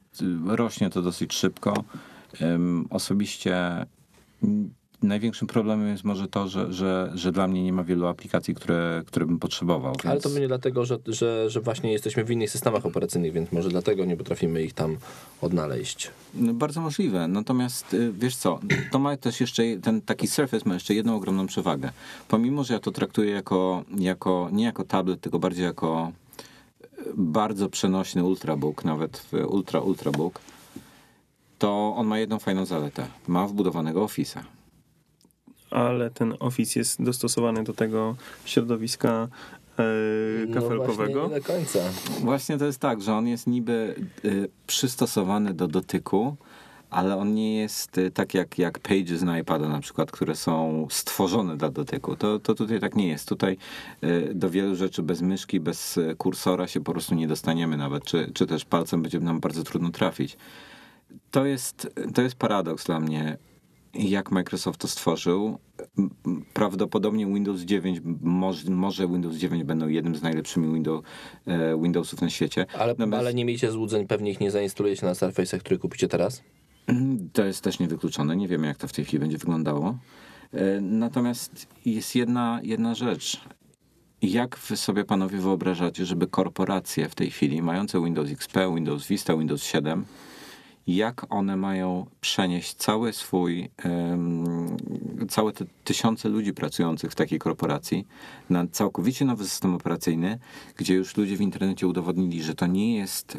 rośnie 0.56 0.90
to 0.90 1.02
dosyć 1.02 1.32
szybko. 1.34 1.84
Ym, 2.42 2.86
Osobiście 2.90 3.86
największym 5.02 5.48
problemem 5.48 5.88
jest 5.88 6.04
może 6.04 6.28
to, 6.28 6.48
że, 6.48 6.72
że, 6.72 7.12
że 7.14 7.32
dla 7.32 7.48
mnie 7.48 7.64
nie 7.64 7.72
ma 7.72 7.84
wielu 7.84 8.06
aplikacji, 8.06 8.54
które, 8.54 9.02
które 9.06 9.26
bym 9.26 9.38
potrzebował. 9.38 9.92
Więc... 9.92 10.06
Ale 10.06 10.20
to 10.20 10.28
będzie 10.28 10.48
dlatego, 10.48 10.84
że, 10.84 10.98
że, 11.06 11.50
że 11.50 11.60
właśnie 11.60 11.92
jesteśmy 11.92 12.24
w 12.24 12.30
innych 12.30 12.50
systemach 12.50 12.86
operacyjnych, 12.86 13.32
więc 13.32 13.52
może 13.52 13.68
dlatego 13.68 14.04
nie 14.04 14.16
potrafimy 14.16 14.62
ich 14.62 14.72
tam 14.72 14.96
odnaleźć. 15.42 16.10
No, 16.34 16.54
Bardzo 16.54 16.80
możliwe. 16.80 17.28
Natomiast 17.28 17.94
y, 17.94 18.12
wiesz 18.12 18.36
co, 18.36 18.60
to 18.92 18.98
ma 18.98 19.16
też 19.16 19.40
jeszcze 19.40 19.62
ten 19.82 20.00
taki 20.00 20.26
Surface 20.26 20.68
ma 20.68 20.74
jeszcze 20.74 20.94
jedną 20.94 21.16
ogromną 21.16 21.46
przewagę. 21.46 21.90
Pomimo, 22.28 22.64
że 22.64 22.74
ja 22.74 22.80
to 22.80 22.90
traktuję 22.90 23.30
jako, 23.30 23.84
jako 23.98 24.48
nie 24.52 24.64
jako 24.64 24.84
tablet, 24.84 25.20
tylko 25.20 25.38
bardziej 25.38 25.64
jako 25.64 26.12
y, 26.82 26.84
bardzo 27.16 27.68
przenośny 27.68 28.24
ultrabook, 28.24 28.84
nawet 28.84 29.26
ultra 29.48 29.80
ultrabook, 29.80 30.40
to 31.58 31.94
on 31.96 32.06
ma 32.06 32.18
jedną 32.18 32.38
fajną 32.38 32.66
zaletę. 32.66 33.06
Ma 33.28 33.46
wbudowanego 33.46 34.06
Office'a. 34.06 34.57
Ale 35.70 36.10
ten 36.10 36.34
Office 36.40 36.78
jest 36.78 37.02
dostosowany 37.02 37.64
do 37.64 37.72
tego 37.72 38.16
środowiska 38.44 39.28
e, 39.78 40.54
kafelkowego. 40.54 41.22
No 41.22 41.28
właśnie 41.28 41.34
nie 41.34 41.40
do 41.40 41.46
końca. 41.46 41.78
Właśnie 42.20 42.58
to 42.58 42.64
jest 42.64 42.80
tak, 42.80 43.02
że 43.02 43.14
on 43.14 43.26
jest 43.26 43.46
niby 43.46 43.94
y, 44.24 44.48
przystosowany 44.66 45.54
do 45.54 45.68
dotyku, 45.68 46.36
ale 46.90 47.16
on 47.16 47.34
nie 47.34 47.56
jest 47.56 47.98
y, 47.98 48.10
tak 48.10 48.34
jak, 48.34 48.58
jak 48.58 48.78
Pages 48.78 49.22
na 49.22 49.38
iPada 49.38 49.68
na 49.68 49.80
przykład, 49.80 50.10
które 50.10 50.36
są 50.36 50.86
stworzone 50.90 51.56
dla 51.56 51.70
dotyku. 51.70 52.16
To, 52.16 52.38
to 52.38 52.54
tutaj 52.54 52.80
tak 52.80 52.96
nie 52.96 53.08
jest. 53.08 53.28
Tutaj 53.28 53.56
do 54.34 54.50
wielu 54.50 54.74
rzeczy 54.74 55.02
bez 55.02 55.22
myszki, 55.22 55.60
bez 55.60 55.98
kursora 56.18 56.66
się 56.66 56.80
po 56.80 56.92
prostu 56.92 57.14
nie 57.14 57.28
dostaniemy 57.28 57.76
nawet, 57.76 58.04
czy, 58.04 58.30
czy 58.34 58.46
też 58.46 58.64
palcem 58.64 59.02
będzie 59.02 59.20
nam 59.20 59.40
bardzo 59.40 59.62
trudno 59.62 59.90
trafić. 59.90 60.36
To 61.30 61.44
jest, 61.44 61.94
to 62.14 62.22
jest 62.22 62.34
paradoks 62.34 62.84
dla 62.84 63.00
mnie, 63.00 63.38
jak 63.98 64.30
Microsoft 64.30 64.80
to 64.80 64.88
stworzył. 64.88 65.58
Prawdopodobnie 66.54 67.26
Windows 67.26 67.60
9, 67.60 68.00
może, 68.20 68.70
może 68.70 69.08
Windows 69.08 69.36
9 69.36 69.64
będą 69.64 69.88
jednym 69.88 70.16
z 70.16 70.22
najlepszymi 70.22 70.82
e, 71.46 71.82
Windowsów 71.82 72.20
na 72.20 72.30
świecie. 72.30 72.66
Ale, 72.78 72.92
Natomiast- 72.94 73.18
ale 73.18 73.34
nie 73.34 73.44
miejcie 73.44 73.70
złudzeń, 73.70 74.06
pewnie 74.06 74.30
ich 74.30 74.40
nie 74.40 74.50
zainstalujecie 74.50 75.06
na 75.06 75.12
Surface'ach, 75.12 75.58
które 75.58 75.78
kupicie 75.78 76.08
teraz. 76.08 76.42
Mm, 76.86 77.30
To 77.32 77.44
jest 77.44 77.60
też 77.64 77.78
niewykluczone. 77.78 78.36
Nie 78.36 78.48
wiemy, 78.48 78.66
jak 78.66 78.76
to 78.76 78.88
w 78.88 78.92
tej 78.92 79.04
chwili 79.04 79.18
będzie 79.20 79.38
wyglądało. 79.38 79.98
E, 80.52 80.80
Natomiast 80.80 81.66
jest 81.84 82.14
jedna, 82.16 82.60
jedna 82.62 82.94
rzecz. 82.94 83.40
Jak 84.22 84.58
wy 84.68 84.76
sobie 84.76 85.04
panowie 85.04 85.38
wyobrażacie, 85.38 86.06
żeby 86.06 86.26
korporacje 86.26 87.08
w 87.08 87.14
tej 87.14 87.30
chwili, 87.30 87.62
mające 87.62 88.04
Windows 88.04 88.30
XP, 88.30 88.56
Windows 88.74 89.06
Vista, 89.06 89.36
Windows 89.36 89.62
7, 89.62 90.04
jak 90.88 91.26
one 91.34 91.56
mają 91.56 92.06
przenieść 92.20 92.74
cały 92.74 93.12
swój, 93.12 93.70
całe 95.28 95.52
te 95.52 95.64
tysiące 95.84 96.28
ludzi 96.28 96.52
pracujących 96.52 97.12
w 97.12 97.14
takiej 97.14 97.38
korporacji 97.38 98.06
na 98.50 98.66
całkowicie 98.66 99.24
nowy 99.24 99.44
system 99.44 99.74
operacyjny, 99.74 100.38
gdzie 100.76 100.94
już 100.94 101.16
ludzie 101.16 101.36
w 101.36 101.40
internecie 101.40 101.86
udowodnili, 101.86 102.42
że 102.42 102.54
to 102.54 102.66
nie 102.66 102.96
jest 102.96 103.38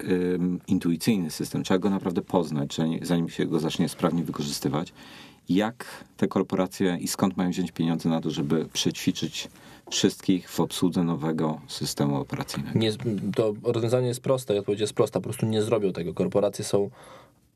intuicyjny 0.68 1.32
system, 1.32 1.64
trzeba 1.64 1.78
go 1.78 1.90
naprawdę 1.90 2.22
poznać, 2.22 2.78
zanim- 3.02 3.30
się 3.30 3.46
go 3.46 3.60
zacznie 3.60 3.90
sprawnie 3.90 4.24
wykorzystywać. 4.24 4.94
Jak 5.50 5.86
te 6.18 6.28
korporacje 6.28 6.98
i 7.02 7.08
skąd 7.08 7.38
mają 7.38 7.50
wziąć 7.50 7.72
pieniądze 7.72 8.10
na 8.10 8.22
to, 8.22 8.32
żeby 8.32 8.66
przećwiczyć 8.74 9.48
wszystkich 9.90 10.50
w 10.50 10.60
obsłudze 10.60 11.04
nowego 11.04 11.62
systemu 11.68 12.16
operacyjnego? 12.16 12.80
Nie, 12.80 12.92
to 13.36 13.54
rozwiązanie 13.64 14.08
jest 14.08 14.22
proste, 14.22 14.60
odpowiedź 14.60 14.82
jest 14.82 14.94
prosta, 14.94 15.20
po 15.20 15.24
prostu 15.24 15.46
nie 15.46 15.62
zrobią 15.62 15.94
tego. 15.94 16.14
Korporacje 16.14 16.66
są, 16.66 16.90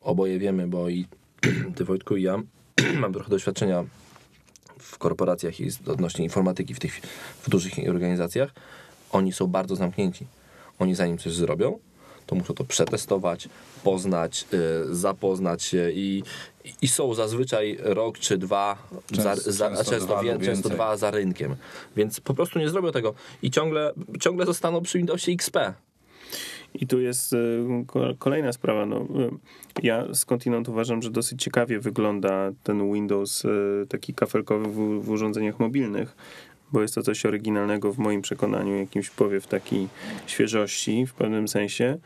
oboje 0.04 0.40
wiemy, 0.40 0.68
bo 0.68 0.90
i 0.90 1.06
ty 1.76 1.86
Wojtku 1.86 2.16
i 2.16 2.24
ja 2.24 2.38
mam 3.02 3.14
trochę 3.14 3.30
doświadczenia 3.30 3.84
w 4.80 4.98
korporacjach 4.98 5.60
i 5.60 5.70
odnośnie 5.88 6.24
informatyki 6.24 6.74
w 6.74 6.80
tych 6.80 7.02
w 7.44 7.50
dużych 7.50 7.74
organizacjach. 7.90 8.52
Oni 9.12 9.34
są 9.34 9.48
bardzo 9.48 9.76
zamknięci. 9.76 10.28
Oni 10.80 10.96
zanim 10.96 11.18
coś 11.18 11.34
zrobią, 11.34 11.80
to 12.26 12.36
muszą 12.36 12.54
to 12.54 12.64
przetestować, 12.64 13.50
poznać, 13.84 14.46
y, 14.90 14.96
zapoznać 14.96 15.64
się 15.64 15.92
i, 15.92 16.24
i 16.82 16.88
są 16.88 17.14
zazwyczaj 17.14 17.78
rok 17.82 18.20
czy 18.20 18.38
dwa, 18.38 18.78
za, 19.12 19.36
Często- 19.36 19.52
za, 19.52 19.70
często 19.70 19.92
często, 19.92 20.08
dwa 20.08 20.24
wie, 20.24 20.40
często 20.40 20.70
dwa 20.70 20.98
za 20.98 21.12
rynkiem. 21.12 21.56
Więc 21.96 22.20
po 22.20 22.34
prostu 22.34 22.60
nie 22.60 22.70
zrobią 22.70 22.92
tego 22.92 23.14
i 23.42 23.52
ciągle, 23.52 23.94
ciągle 24.20 24.46
zostaną 24.46 24.82
przy 24.82 24.98
Windowsie 24.98 25.32
XP. 25.32 25.58
I 26.76 26.88
tu 26.88 27.02
jest 27.02 27.36
ko- 27.88 28.14
kolejna 28.20 28.54
sprawa. 28.54 28.86
No, 28.86 29.02
y, 29.02 29.06
ja 29.84 30.08
skądinąd 30.14 30.70
uważam, 30.70 31.02
że 31.02 31.10
dosyć 31.10 31.44
ciekawie 31.44 31.80
wygląda 31.80 32.52
ten 32.64 32.94
Windows 32.94 33.46
y, 33.46 33.50
taki 33.90 34.14
kafelkowy 34.14 34.68
w, 34.68 35.04
w 35.04 35.10
urządzeniach 35.10 35.60
mobilnych, 35.60 36.16
bo 36.72 36.82
jest 36.82 36.96
to 36.96 37.04
coś 37.04 37.26
oryginalnego 37.26 37.94
w 37.94 37.98
moim 37.98 38.22
przekonaniu, 38.22 38.78
jakimś 38.78 39.10
powiew 39.10 39.48
takiej 39.48 39.88
świeżości 40.28 41.06
w 41.06 41.14
pewnym 41.14 41.48
sensie. 41.48 41.98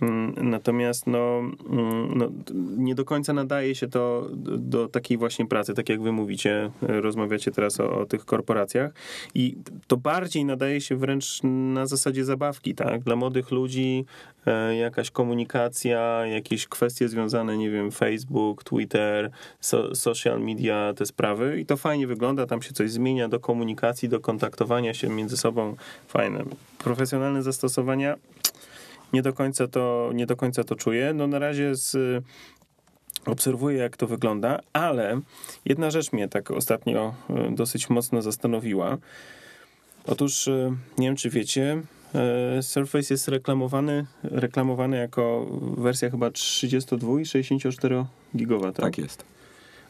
Mm, 0.00 0.50
Natomiast 0.50 1.06
no, 1.06 1.38
mm, 1.38 2.18
no, 2.18 2.28
nie 2.76 2.94
do 2.94 3.04
końca 3.04 3.32
nadaje 3.32 3.74
się 3.74 3.88
to 3.88 4.28
do, 4.58 4.88
takiej 4.88 5.18
właśnie 5.18 5.46
pracy, 5.46 5.74
tak 5.74 5.88
jak 5.88 6.02
wy 6.02 6.12
mówicie, 6.12 6.70
rozmawiacie 6.82 7.50
teraz 7.50 7.80
o, 7.80 7.98
o 7.98 8.06
tych 8.06 8.24
korporacjach 8.24 8.92
i 9.34 9.56
to 9.86 9.96
bardziej 9.96 10.44
nadaje 10.44 10.80
się 10.80 10.96
wręcz 10.96 11.40
na 11.74 11.86
zasadzie 11.86 12.24
zabawki, 12.24 12.74
tak? 12.74 13.02
Dla 13.02 13.16
młodych 13.16 13.50
ludzi 13.50 14.04
e, 14.46 14.76
jakaś 14.76 15.10
komunikacja, 15.10 16.26
jakieś 16.26 16.66
kwestie 16.66 17.08
związane, 17.08 17.58
nie 17.58 17.70
wiem, 17.70 17.90
Facebook, 17.90 18.64
Twitter, 18.64 19.30
so, 19.60 19.94
social 19.94 20.40
media, 20.40 20.92
te 20.96 21.06
sprawy 21.06 21.60
i 21.60 21.66
to 21.66 21.76
fajnie 21.76 22.06
wygląda, 22.06 22.46
tam 22.46 22.62
się 22.62 22.72
coś 22.72 22.90
zmienia 22.90 23.28
do 23.28 23.40
komunikacji, 23.40 24.08
do 24.08 24.20
kontaktowania 24.20 24.94
się 24.94 25.08
między 25.08 25.36
sobą, 25.36 25.76
fajne. 26.08 26.44
Profesjonalne 26.78 27.42
zastosowania 27.42 28.16
nie 29.16 29.22
do 29.22 29.32
końca 29.32 29.68
to, 29.68 30.10
nie 30.14 30.26
do 30.26 30.36
końca 30.36 30.64
to 30.64 30.74
czuję. 30.74 31.12
No 31.14 31.26
na 31.26 31.38
razie 31.38 31.74
z, 31.74 31.96
obserwuję, 33.26 33.78
jak 33.78 33.96
to 33.96 34.06
wygląda, 34.06 34.60
ale 34.72 35.20
jedna 35.64 35.90
rzecz 35.90 36.12
mnie 36.12 36.28
tak 36.28 36.50
ostatnio 36.50 37.14
e, 37.30 37.50
dosyć 37.54 37.90
mocno 37.90 38.22
zastanowiła. 38.22 38.98
Otóż, 40.06 40.48
e, 40.48 40.76
nie 40.98 41.06
wiem 41.06 41.16
czy 41.16 41.30
wiecie, 41.30 41.82
e, 42.14 42.62
Surface 42.62 43.14
jest 43.14 43.28
reklamowany, 43.28 44.06
reklamowany 44.22 44.96
jako 44.96 45.46
wersja 45.78 46.10
chyba 46.10 46.30
32 46.30 47.20
i 47.20 47.26
64 47.26 48.04
gigowa, 48.36 48.72
tak? 48.72 48.84
Tak 48.84 48.98
jest. 48.98 49.35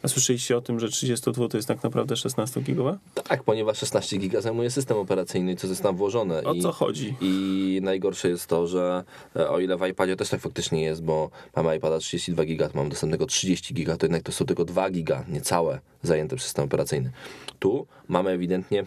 A 0.07 0.09
słyszeliście 0.09 0.57
o 0.57 0.61
tym, 0.61 0.81
że 0.81 0.89
32 0.89 1.49
to 1.49 1.59
jest 1.59 1.69
tak 1.69 1.83
naprawdę 1.83 2.17
16 2.17 2.61
gigowa? 2.61 2.99
Tak, 3.29 3.43
ponieważ 3.43 3.79
16 3.79 4.17
giga 4.17 4.41
zajmuje 4.41 4.71
system 4.71 4.97
operacyjny, 4.97 5.57
co 5.57 5.67
jest 5.67 5.83
tam 5.83 5.97
włożone. 5.97 6.45
O 6.45 6.53
I, 6.55 6.61
co 6.63 6.73
chodzi? 6.73 7.15
I 7.21 7.81
najgorsze 7.83 8.29
jest 8.29 8.47
to, 8.47 8.67
że 8.67 9.05
e, 9.37 9.51
o 9.51 9.61
ile 9.61 9.77
w 9.77 9.87
iPadzie 9.87 10.17
też 10.17 10.29
tak 10.29 10.41
faktycznie 10.41 10.83
jest, 10.83 11.03
bo 11.03 11.31
mamy 11.57 11.77
iPada 11.77 11.99
32 11.99 12.45
giga, 12.45 12.69
to 12.69 12.79
mamy 12.79 12.91
dostępnego 12.91 13.27
30 13.27 13.75
giga, 13.75 13.97
to 13.97 14.07
jednak 14.07 14.23
to 14.23 14.33
są 14.33 14.45
tylko 14.45 14.65
2 14.65 14.91
giga, 14.91 15.25
niecałe, 15.29 15.81
zajęte 16.03 16.37
przez 16.37 16.47
system 16.47 16.65
operacyjny. 16.65 17.11
Tu 17.59 17.87
mamy 18.09 18.31
ewidentnie 18.31 18.85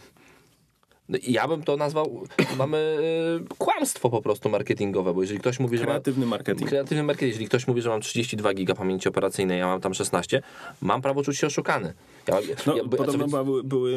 ja 1.27 1.47
bym 1.47 1.63
to 1.63 1.77
nazwał, 1.77 2.23
mamy 2.57 2.97
e, 3.51 3.55
kłamstwo 3.57 4.09
po 4.09 4.21
prostu 4.21 4.49
marketingowe, 4.49 5.13
bo 5.13 5.21
jeżeli 5.21 5.39
ktoś 5.39 5.59
mówi, 5.59 5.77
że 5.77 5.83
ma, 5.83 5.89
Kreatywny 5.91 6.25
marketing. 6.25 6.69
kreatywny 6.69 7.03
marketing, 7.03 7.29
jeżeli 7.29 7.45
ktoś 7.47 7.67
mówi, 7.67 7.81
że 7.81 7.89
mam 7.89 8.01
32 8.01 8.53
giga 8.53 8.75
pamięci 8.75 9.09
operacyjnej, 9.09 9.59
ja 9.59 9.67
mam 9.67 9.81
tam 9.81 9.93
16, 9.93 10.41
mam 10.81 11.01
prawo 11.01 11.23
czuć 11.23 11.37
się 11.37 11.47
oszukany. 11.47 11.93
Ja, 12.27 12.35
No, 12.65 12.75
ja, 12.77 12.83
co 12.83 12.89
podobno 12.89 13.13
więcej- 13.27 13.45
były, 13.45 13.63
były 13.63 13.91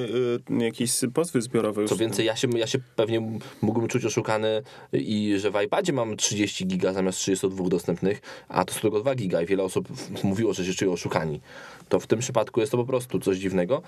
y, 0.60 0.64
jakieś 0.64 0.92
pozwy 1.14 1.42
zbiorowe 1.42 1.84
co 1.84 1.96
więcej, 1.96 2.26
ja 2.26 2.36
się, 2.36 2.48
ja 2.58 2.66
się 2.66 2.78
pewnie 2.96 3.40
mógłbym 3.62 3.88
czuć 3.88 4.04
oszukany 4.04 4.62
i 4.92 5.34
że 5.38 5.50
w 5.50 5.62
iPadzie 5.62 5.92
mam 5.92 6.16
30 6.16 6.66
giga 6.66 6.92
zamiast 6.92 7.18
32 7.18 7.68
dostępnych, 7.68 8.20
a 8.48 8.64
to 8.64 8.74
są 8.74 8.80
tylko 8.80 9.00
2 9.00 9.14
giga 9.14 9.42
i 9.42 9.46
wiele 9.46 9.62
osób 9.62 9.88
mówiło, 10.24 10.52
że 10.52 10.64
się 10.64 10.74
czują 10.74 10.92
oszukani. 10.92 11.40
To 11.88 12.00
w 12.00 12.06
tym 12.06 12.18
przypadku 12.18 12.60
jest 12.60 12.72
to 12.72 12.78
po 12.78 12.84
prostu 12.84 13.18
coś 13.20 13.36
dziwnego. 13.38 13.82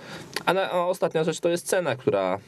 A, 0.47 0.52
na, 0.54 0.71
a 0.71 0.87
ostatnia 0.87 1.25
rzecz 1.25 1.40
to 1.40 1.49
jest 1.49 1.66
cena, 1.66 1.97
która, 1.97 2.38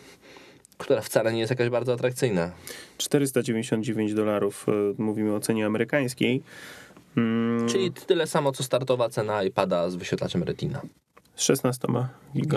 która 0.79 1.01
wcale 1.01 1.33
nie 1.33 1.41
jest 1.41 1.51
jakaś 1.51 1.69
bardzo 1.69 1.93
atrakcyjna. 1.93 2.53
499 2.99 4.15
dolarów, 4.15 4.67
y, 4.69 5.03
mówimy 5.03 5.35
o 5.35 5.41
cenie 5.41 5.67
amerykańskiej. 5.67 6.43
Mm, 7.17 7.69
Czyli 7.69 7.93
tyle 7.93 8.27
samo, 8.27 8.53
co 8.53 8.63
startowa 8.63 9.09
cena 9.09 9.43
iPada 9.43 9.91
z 9.91 9.97
wyświetlaczem 9.97 10.43
Retina. 10.43 10.83
Z 11.37 11.43
16 11.43 11.89
giga. 11.89 12.09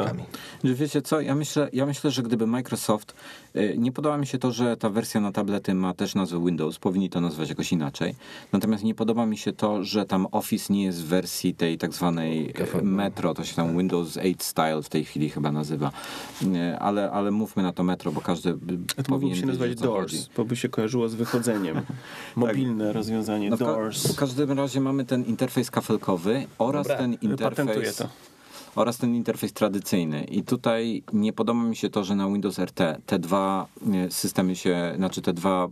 Gigami. 0.03 0.23
Wiecie 0.63 1.01
co, 1.01 1.21
ja 1.21 1.35
myślę, 1.35 1.69
ja 1.73 1.85
myślę, 1.85 2.11
że 2.11 2.23
gdyby 2.23 2.47
Microsoft, 2.47 3.13
y, 3.55 3.75
nie 3.77 3.91
podoba 3.91 4.17
mi 4.17 4.27
się 4.27 4.37
to, 4.37 4.51
że 4.51 4.77
ta 4.77 4.89
wersja 4.89 5.21
na 5.21 5.31
tablety 5.31 5.73
ma 5.73 5.93
też 5.93 6.15
nazwę 6.15 6.45
Windows, 6.45 6.79
powinni 6.79 7.09
to 7.09 7.21
nazwać 7.21 7.49
jakoś 7.49 7.71
inaczej. 7.71 8.15
Natomiast 8.53 8.83
nie 8.83 8.95
podoba 8.95 9.25
mi 9.25 9.37
się 9.37 9.53
to, 9.53 9.83
że 9.83 10.05
tam 10.05 10.27
Office 10.31 10.73
nie 10.73 10.83
jest 10.83 11.03
w 11.03 11.05
wersji 11.07 11.55
tej 11.55 11.77
tak 11.77 11.93
zwanej 11.93 12.53
y, 12.79 12.81
Metro, 12.81 13.33
to 13.33 13.43
się 13.43 13.55
tam 13.55 13.77
Windows 13.77 14.17
8 14.17 14.35
Style 14.39 14.81
w 14.83 14.89
tej 14.89 15.05
chwili 15.05 15.29
chyba 15.29 15.51
nazywa. 15.51 15.91
Y, 16.43 16.77
Ale, 16.79 17.11
ale 17.11 17.31
mówmy 17.31 17.63
na 17.63 17.73
to 17.73 17.83
Metro, 17.83 18.11
bo 18.11 18.21
każdy 18.21 18.57
A 18.97 19.03
to 19.03 19.09
powinien 19.09 19.35
się 19.37 19.45
nazywać 19.45 19.69
co 19.79 19.93
chodzi. 19.93 20.15
Doors, 20.15 20.29
bo 20.37 20.45
by 20.45 20.55
się 20.55 20.69
kojarzyło 20.69 21.09
z 21.09 21.15
wychodzeniem. 21.15 21.81
Mobilne 22.35 22.93
rozwiązanie 22.93 23.49
No 23.49 23.55
w, 23.55 23.59
ka- 23.59 23.65
Doors. 23.65 24.13
w 24.13 24.15
każdym 24.15 24.51
razie 24.51 24.81
mamy 24.81 25.05
ten 25.05 25.23
interfejs 25.23 25.71
kafelkowy 25.71 26.47
oraz 26.57 26.87
Dobra, 26.87 26.97
ten 26.97 27.11
Patentuję 27.13 27.31
interfejs 27.31 27.95
to. 27.95 28.09
Oraz 28.75 28.97
ten 28.97 29.15
interfejs 29.15 29.53
tradycyjny. 29.53 30.23
I 30.23 30.43
tutaj 30.43 31.03
nie 31.13 31.33
podoba 31.33 31.63
mi 31.63 31.75
się 31.75 31.89
to, 31.89 32.03
że 32.03 32.15
na 32.15 32.27
Windows 32.27 32.59
RT 32.59 32.81
te 33.05 33.19
dwa 33.19 33.67
e, 33.93 34.11
systemy 34.11 34.55
się, 34.55 34.93
znaczy 34.95 35.21
te 35.21 35.33
dwa 35.33 35.67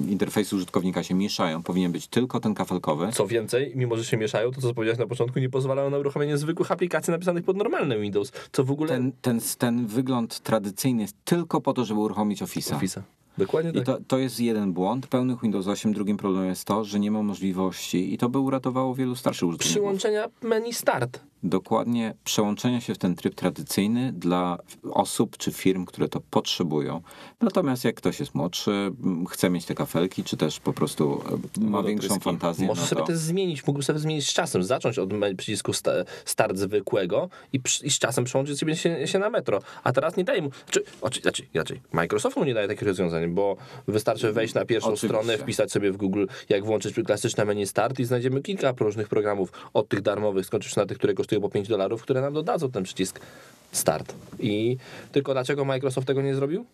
e, 0.00 0.10
interfejsy 0.10 0.56
użytkownika 0.56 1.02
się 1.02 1.14
mieszają. 1.14 1.62
Powinien 1.62 1.92
być 1.92 2.06
tylko 2.06 2.40
ten 2.40 2.54
kafelkowy. 2.54 3.08
Co 3.12 3.26
więcej, 3.26 3.72
mimo 3.74 3.96
że 3.96 4.04
się 4.04 4.16
mieszają, 4.16 4.50
to 4.50 4.60
co 4.60 4.74
powiedziałeś 4.74 4.98
na 4.98 5.06
początku, 5.06 5.38
nie 5.38 5.50
pozwalają 5.50 5.90
na 5.90 5.98
uruchomienie 5.98 6.38
zwykłych 6.38 6.72
aplikacji 6.72 7.10
napisanych 7.10 7.44
pod 7.44 7.56
normalny 7.56 8.00
Windows, 8.00 8.32
co 8.52 8.64
w 8.64 8.70
ogóle... 8.70 8.88
Ten, 8.88 9.12
ten, 9.22 9.40
ten 9.58 9.86
wygląd 9.86 10.40
tradycyjny 10.40 11.02
jest 11.02 11.16
tylko 11.24 11.60
po 11.60 11.72
to, 11.72 11.84
żeby 11.84 12.00
uruchomić 12.00 12.42
Office'a. 12.42 12.78
Office'a. 12.78 13.00
Dokładnie 13.38 13.70
I 13.70 13.74
tak. 13.74 13.84
to, 13.84 13.98
to 14.08 14.18
jest 14.18 14.40
jeden 14.40 14.72
błąd. 14.72 15.06
Pełnych 15.06 15.42
Windows 15.42 15.66
8. 15.66 15.92
Drugim 15.92 16.16
problemem 16.16 16.48
jest 16.48 16.64
to, 16.64 16.84
że 16.84 17.00
nie 17.00 17.10
ma 17.10 17.22
możliwości 17.22 18.14
i 18.14 18.18
to 18.18 18.28
by 18.28 18.38
uratowało 18.38 18.94
wielu 18.94 19.16
starszych 19.16 19.48
użytkowników. 19.48 19.82
Przyłączenia 19.82 20.28
menu 20.42 20.72
Start. 20.72 21.20
Dokładnie 21.42 22.14
przełączenia 22.24 22.80
się 22.80 22.94
w 22.94 22.98
ten 22.98 23.14
tryb 23.14 23.34
tradycyjny 23.34 24.12
dla 24.12 24.58
osób 24.90 25.36
czy 25.36 25.52
firm, 25.52 25.84
które 25.84 26.08
to 26.08 26.20
potrzebują. 26.30 27.02
Natomiast 27.40 27.84
jak 27.84 27.94
ktoś 27.94 28.20
jest 28.20 28.34
młodszy, 28.34 28.90
chce 29.30 29.50
mieć 29.50 29.64
te 29.64 29.74
kafelki, 29.74 30.24
czy 30.24 30.36
też 30.36 30.60
po 30.60 30.72
prostu 30.72 31.22
e, 31.58 31.60
ma 31.60 31.82
większą 31.82 32.20
fantazję, 32.20 32.66
Możesz 32.66 32.82
no 32.82 32.88
sobie 32.88 33.02
to 33.02 33.16
zmienić, 33.16 33.66
mógłbyś 33.66 33.86
sobie 33.86 33.98
zmienić 33.98 34.28
z 34.30 34.32
czasem, 34.32 34.62
zacząć 34.62 34.98
od 34.98 35.10
przycisku 35.36 35.72
sta, 35.72 35.90
start 36.24 36.56
zwykłego 36.56 37.28
i, 37.52 37.60
i 37.82 37.90
z 37.90 37.98
czasem 37.98 38.24
przełączyć 38.24 38.58
sobie 38.58 38.76
się, 38.76 39.06
się 39.06 39.18
na 39.18 39.30
metro. 39.30 39.60
A 39.84 39.92
teraz 39.92 40.16
nie 40.16 40.24
daje 40.24 40.42
mu, 40.42 40.50
czy, 40.70 40.84
oczy, 41.00 41.20
znaczy, 41.20 41.46
inaczej, 41.54 41.80
Microsoft 41.92 42.36
mu 42.36 42.44
nie 42.44 42.54
daje 42.54 42.68
takich 42.68 42.88
rozwiązań, 42.88 43.28
bo 43.28 43.56
wystarczy 43.88 44.32
wejść 44.32 44.54
na 44.54 44.64
pierwszą 44.64 44.88
Oczywiście. 44.88 45.08
stronę, 45.08 45.38
wpisać 45.38 45.72
sobie 45.72 45.92
w 45.92 45.96
Google, 45.96 46.26
jak 46.48 46.64
włączyć 46.64 46.94
klasyczne 47.06 47.44
menu 47.44 47.66
start 47.66 47.98
i 48.00 48.04
znajdziemy 48.04 48.42
kilka 48.42 48.74
różnych 48.80 49.08
programów, 49.08 49.52
od 49.74 49.88
tych 49.88 50.00
darmowych, 50.00 50.46
skończysz 50.46 50.76
na 50.76 50.86
tych, 50.86 50.98
które 50.98 51.14
kosztują 51.28 51.40
po 51.40 51.48
5 51.50 51.68
dolarów, 51.68 52.02
które 52.02 52.20
nam 52.20 52.32
dodadzą 52.34 52.70
ten 52.70 52.84
przycisk 52.84 53.20
start. 53.72 54.14
I 54.38 54.76
tylko 55.12 55.32
dlaczego 55.32 55.64
Microsoft 55.64 56.06
tego 56.06 56.22
nie 56.22 56.34
zrobił? 56.34 56.64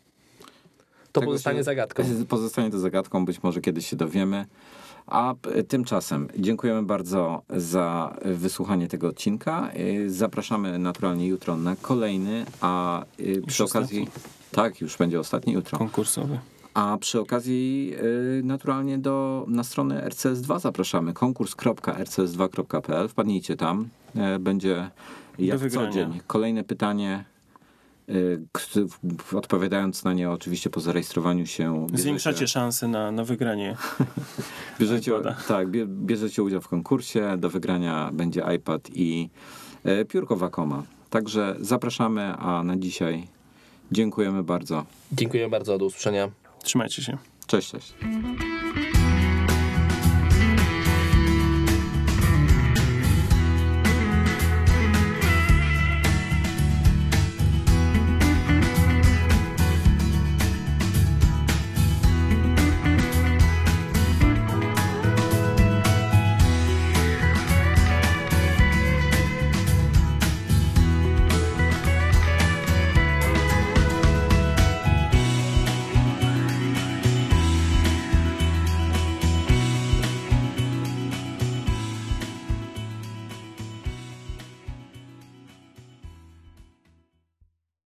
To 1.13 1.21
Tego 1.21 1.33
pozostanie 1.33 1.59
się- 1.59 1.65
zagadką. 1.65 2.03
Pozostanie 2.29 2.71
to 2.71 2.79
zagadką, 2.79 3.25
być 3.25 3.43
może 3.43 3.61
kiedyś 3.61 3.87
się 3.87 3.97
dowiemy. 3.97 4.47
A 5.07 5.35
p- 5.43 5.63
tymczasem 5.65 6.29
dziękujemy 6.39 6.83
bardzo 6.83 7.43
za 7.51 8.17
wysłuchanie 8.25 8.89
tego 8.89 9.09
odcinka. 9.09 9.71
Y, 9.77 10.11
Zapraszamy 10.11 10.79
naturalnie 10.79 11.27
jutro 11.27 11.57
na 11.57 11.77
kolejny, 11.77 12.47
a 12.61 13.05
y, 13.21 13.43
przy 13.47 13.65
okazji... 13.65 14.09
Tak, 14.51 14.81
już 14.81 14.97
będzie 14.97 15.21
ostatni 15.21 15.53
jutro. 15.53 15.79
Konkursowy. 15.79 16.39
A 16.75 16.97
przy 17.01 17.21
okazji 17.21 17.95
y, 18.39 18.43
naturalnie 18.45 18.99
do, 18.99 19.45
na 19.49 19.65
stronę 19.65 20.09
RCS2 20.09 20.61
zapraszamy. 20.61 21.13
konkurs.rcs2.pl. 21.13 23.09
Wpadnijcie 23.09 23.57
tam. 23.57 23.89
E, 24.17 24.39
będzie 24.39 24.91
jak 25.39 25.71
co 25.71 25.89
dzień. 25.89 26.21
Kolejne 26.27 26.65
pytanie. 26.65 27.25
y, 28.09 28.41
Odpowiadając 29.37 30.05
na 30.05 30.13
nie, 30.13 30.31
oczywiście 30.31 30.71
po 30.71 30.81
zarejestrowaniu 30.81 31.47
się. 31.47 31.87
Zwiększacie 31.95 32.47
szanse 32.49 32.89
na, 32.89 33.13
na 33.13 33.25
wygranie. 33.25 33.77
bierzecie, 34.81 35.13
tak, 35.49 35.69
bie- 35.71 35.87
bierzecie 35.87 36.43
udział 36.43 36.61
w 36.61 36.69
konkursie. 36.69 37.37
Do 37.39 37.51
wygrania 37.51 38.11
będzie 38.13 38.43
iPad 38.57 38.91
i 38.95 39.31
e, 39.85 40.05
piórko 40.05 40.37
Wacoma. 40.37 40.83
Także 41.11 41.57
zapraszamy, 41.61 42.35
a 42.37 42.63
na 42.63 42.77
dzisiaj 42.77 43.27
dziękujemy 43.93 44.43
bardzo. 44.43 44.85
Dziękuję 45.13 45.49
bardzo, 45.49 45.79
do 45.79 45.85
usłyszenia. 45.85 46.29
Trzymajcie 46.65 47.03
się. 47.03 47.19
Cześć, 47.47 47.71
cześć. 47.71 47.95